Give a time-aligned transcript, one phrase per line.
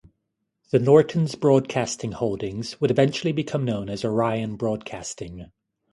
[0.71, 5.51] The Nortons' broadcasting holdings would eventually become known as Orion Broadcasting.